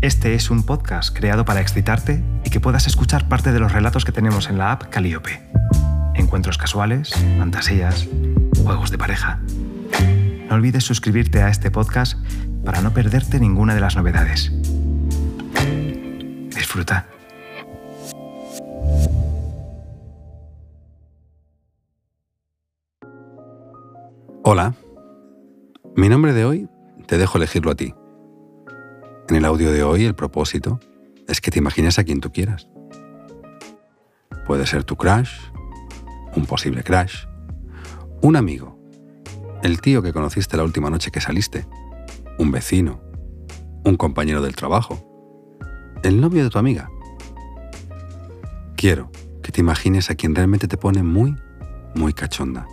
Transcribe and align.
Este 0.00 0.34
es 0.34 0.48
un 0.48 0.62
podcast 0.62 1.12
creado 1.12 1.44
para 1.44 1.60
excitarte 1.60 2.22
y 2.44 2.50
que 2.50 2.60
puedas 2.60 2.86
escuchar 2.86 3.28
parte 3.28 3.50
de 3.50 3.58
los 3.58 3.72
relatos 3.72 4.04
que 4.04 4.12
tenemos 4.12 4.48
en 4.48 4.56
la 4.56 4.70
app 4.70 4.84
Calliope. 4.90 5.42
Encuentros 6.14 6.56
casuales, 6.56 7.12
fantasías, 7.36 8.08
juegos 8.62 8.92
de 8.92 8.98
pareja. 8.98 9.40
No 10.48 10.54
olvides 10.54 10.84
suscribirte 10.84 11.42
a 11.42 11.48
este 11.48 11.72
podcast 11.72 12.16
para 12.64 12.80
no 12.80 12.94
perderte 12.94 13.40
ninguna 13.40 13.74
de 13.74 13.80
las 13.80 13.96
novedades. 13.96 14.52
Disfruta. 16.54 17.08
Hola, 24.44 24.74
mi 25.96 26.08
nombre 26.08 26.34
de 26.34 26.44
hoy 26.44 26.68
te 27.08 27.18
dejo 27.18 27.38
elegirlo 27.38 27.72
a 27.72 27.74
ti. 27.74 27.94
En 29.28 29.36
el 29.36 29.44
audio 29.44 29.70
de 29.70 29.82
hoy 29.82 30.06
el 30.06 30.14
propósito 30.14 30.80
es 31.26 31.42
que 31.42 31.50
te 31.50 31.58
imagines 31.58 31.98
a 31.98 32.04
quien 32.04 32.20
tú 32.20 32.32
quieras. 32.32 32.66
Puede 34.46 34.66
ser 34.66 34.84
tu 34.84 34.96
crush, 34.96 35.30
un 36.34 36.46
posible 36.46 36.82
crush, 36.82 37.26
un 38.22 38.36
amigo, 38.36 38.78
el 39.62 39.82
tío 39.82 40.00
que 40.00 40.14
conociste 40.14 40.56
la 40.56 40.64
última 40.64 40.88
noche 40.88 41.10
que 41.10 41.20
saliste, 41.20 41.66
un 42.38 42.50
vecino, 42.50 43.02
un 43.84 43.98
compañero 43.98 44.40
del 44.40 44.56
trabajo, 44.56 44.98
el 46.02 46.22
novio 46.22 46.44
de 46.44 46.48
tu 46.48 46.58
amiga. 46.58 46.88
Quiero 48.76 49.10
que 49.42 49.52
te 49.52 49.60
imagines 49.60 50.08
a 50.08 50.14
quien 50.14 50.34
realmente 50.34 50.68
te 50.68 50.78
pone 50.78 51.02
muy, 51.02 51.36
muy 51.94 52.14
cachonda. 52.14 52.66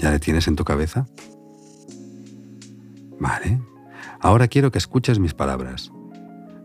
¿Ya 0.00 0.10
le 0.10 0.18
tienes 0.18 0.48
en 0.48 0.56
tu 0.56 0.64
cabeza? 0.64 1.06
Vale. 3.20 3.75
Ahora 4.26 4.48
quiero 4.48 4.72
que 4.72 4.78
escuches 4.78 5.20
mis 5.20 5.34
palabras, 5.34 5.92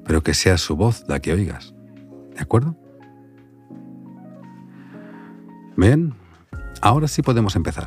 pero 0.03 0.23
que 0.23 0.33
sea 0.33 0.57
su 0.57 0.75
voz 0.75 1.05
la 1.07 1.19
que 1.19 1.31
oigas. 1.31 1.75
¿De 2.33 2.39
acuerdo? 2.39 2.75
Bien, 5.77 6.15
ahora 6.81 7.07
sí 7.07 7.21
podemos 7.21 7.55
empezar. 7.55 7.85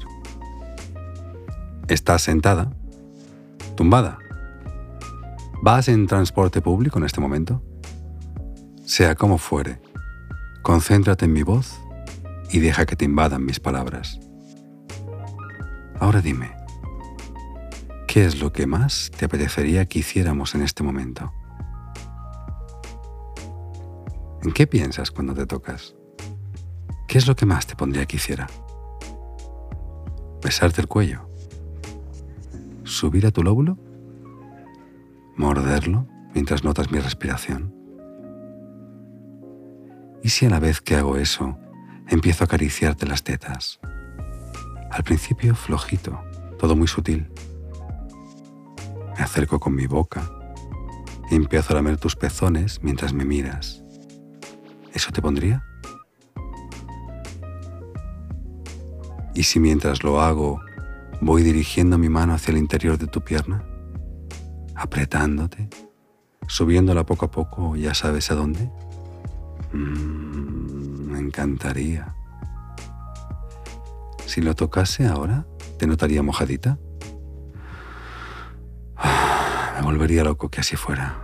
Estás 1.89 2.23
sentada, 2.23 2.71
tumbada. 3.75 4.19
¿Vas 5.61 5.89
en 5.89 6.07
transporte 6.07 6.63
público 6.63 7.01
en 7.01 7.07
este 7.07 7.21
momento? 7.21 7.61
Sea 8.85 9.17
como 9.17 9.39
fuere, 9.39 9.83
concéntrate 10.63 11.25
en 11.25 11.33
mi 11.33 11.43
voz 11.43 11.81
y 12.49 12.61
deja 12.61 12.87
que 12.87 12.95
te 12.95 13.07
invadan 13.07 13.45
mis 13.45 13.59
palabras. 13.59 14.21
Ahora 15.99 16.21
dime, 16.21 16.53
¿qué 18.15 18.25
es 18.25 18.41
lo 18.41 18.53
que 18.53 18.69
más 18.69 19.11
te 19.11 19.25
apetecería 19.25 19.87
que 19.87 19.99
hiciéramos 19.99 20.55
en 20.55 20.63
este 20.63 20.85
momento? 20.85 21.33
¿En 24.45 24.53
qué 24.53 24.69
piensas 24.69 25.11
cuando 25.11 25.35
te 25.35 25.47
tocas? 25.47 25.97
¿Qué 27.09 27.19
es 27.19 27.27
lo 27.27 27.35
que 27.35 27.45
más 27.45 27.67
te 27.67 27.75
pondría 27.75 28.07
que 28.07 28.19
hiciera? 28.19 28.47
¿Besarte 30.45 30.81
el 30.81 30.87
cuello? 30.87 31.29
¿Subir 32.85 33.27
a 33.27 33.33
tu 33.33 33.43
lóbulo? 33.43 33.79
¿Morderlo 35.37 36.07
mientras 36.35 36.63
notas 36.63 36.93
mi 36.93 37.01
respiración? 37.01 37.75
¿Y 40.23 40.29
si 40.29 40.47
a 40.47 40.51
la 40.51 40.61
vez 40.61 40.81
que 40.81 40.95
hago 40.95 41.17
eso 41.17 41.59
empiezo 42.07 42.45
a 42.45 42.47
acariciarte 42.47 43.07
las 43.07 43.25
tetas? 43.25 43.81
Al 44.93 45.03
principio 45.03 45.57
flojito, 45.57 46.23
todo 46.61 46.77
muy 46.77 46.87
sutil. 46.87 47.29
Me 49.17 49.25
acerco 49.25 49.61
con 49.61 49.75
mi 49.75 49.87
boca 49.87 50.29
y 51.31 51.37
empiezo 51.37 51.73
a 51.73 51.77
lamer 51.77 51.97
tus 51.97 52.17
pezones 52.17 52.81
mientras 52.83 53.13
me 53.13 53.25
miras. 53.25 53.83
¿Eso 54.93 55.11
te 55.13 55.23
pondría? 55.23 55.65
¿Y 59.35 59.43
si 59.43 59.59
mientras 59.59 60.05
lo 60.05 60.21
hago 60.21 60.61
voy 61.21 61.43
dirigiendo 61.43 61.99
mi 61.99 62.09
mano 62.09 62.35
hacia 62.35 62.53
el 62.53 62.59
interior 62.59 62.99
de 62.99 63.07
tu 63.07 63.21
pierna? 63.21 63.65
Apretándote, 64.77 65.69
subiéndola 66.47 67.05
poco 67.05 67.27
a 67.27 67.31
poco, 67.31 67.77
ya 67.77 67.95
sabes 67.95 68.31
a 68.31 68.35
dónde. 68.35 68.71
Mm, 69.73 71.11
me 71.11 71.19
encantaría. 71.19 72.15
Si 74.27 74.41
lo 74.41 74.55
tocase 74.55 75.07
ahora, 75.07 75.47
¿te 75.79 75.87
notaría 75.87 76.23
mojadita? 76.23 76.79
Volvería 79.95 80.25
loco 80.25 80.49
que 80.49 80.61
así 80.61 80.75
fuera. 80.75 81.21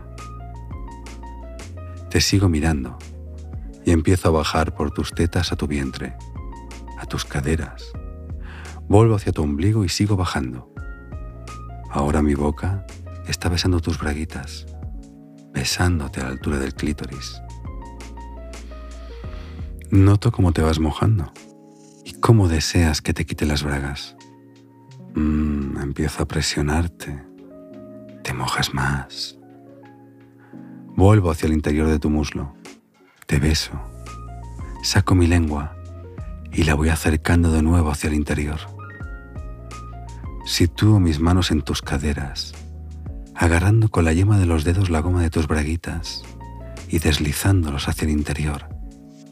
Te 2.08 2.20
sigo 2.20 2.48
mirando 2.48 2.97
y 3.84 3.91
empiezo 3.91 4.28
a 4.28 4.31
bajar 4.31 4.75
por 4.76 4.92
tus 4.92 5.12
tetas 5.12 5.50
a 5.50 5.56
tu 5.56 5.66
vientre, 5.66 6.14
a 6.97 7.04
tus 7.04 7.25
caderas. 7.25 7.91
Vuelvo 8.88 9.16
hacia 9.16 9.32
tu 9.32 9.42
ombligo 9.42 9.84
y 9.84 9.88
sigo 9.88 10.16
bajando. 10.16 10.72
Ahora 11.91 12.22
mi 12.22 12.34
boca 12.34 12.86
está 13.26 13.48
besando 13.48 13.81
tus 13.81 13.98
braguitas, 13.98 14.66
besándote 15.52 16.20
a 16.20 16.25
la 16.25 16.31
altura 16.31 16.58
del 16.58 16.75
clítoris. 16.75 17.42
Noto 19.91 20.31
cómo 20.31 20.52
te 20.52 20.62
vas 20.62 20.78
mojando 20.78 21.32
cómo 22.20 22.48
deseas 22.48 23.02
que 23.02 23.12
te 23.12 23.26
quite 23.26 23.47
las 23.47 23.64
bragas. 23.64 24.14
Mm, 25.14 25.78
empiezo 25.78 26.22
a 26.22 26.28
presionarte. 26.28 27.30
Mojas 28.41 28.73
más. 28.73 29.39
Vuelvo 30.97 31.31
hacia 31.31 31.47
el 31.47 31.53
interior 31.53 31.89
de 31.89 31.99
tu 31.99 32.09
muslo. 32.09 32.55
Te 33.27 33.39
beso. 33.39 33.73
Saco 34.83 35.15
mi 35.15 35.27
lengua 35.27 35.77
y 36.50 36.62
la 36.62 36.73
voy 36.73 36.89
acercando 36.89 37.53
de 37.53 37.62
nuevo 37.62 37.91
hacia 37.91 38.09
el 38.09 38.15
interior. 38.15 38.59
Sitúo 40.47 41.00
mis 41.00 41.21
manos 41.21 41.50
en 41.50 41.61
tus 41.61 41.83
caderas, 41.83 42.55
agarrando 43.34 43.91
con 43.91 44.06
la 44.06 44.15
yema 44.15 44.39
de 44.39 44.47
los 44.47 44.65
dedos 44.65 44.89
la 44.89 45.00
goma 45.00 45.21
de 45.21 45.29
tus 45.29 45.47
braguitas 45.47 46.23
y 46.89 46.99
deslizándolos 46.99 47.89
hacia 47.89 48.06
el 48.06 48.12
interior, 48.12 48.71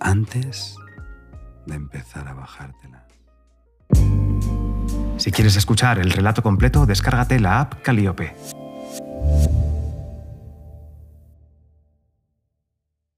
antes 0.00 0.76
de 1.66 1.76
empezar 1.76 2.28
a 2.28 2.34
bajártela. 2.34 3.06
Si 5.16 5.32
quieres 5.32 5.56
escuchar 5.56 5.98
el 5.98 6.10
relato 6.10 6.42
completo, 6.42 6.84
descárgate 6.84 7.40
la 7.40 7.60
app 7.60 7.80
Calliope 7.82 8.36